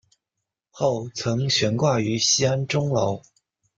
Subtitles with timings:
[0.71, 3.21] 后曾悬挂于西安钟楼。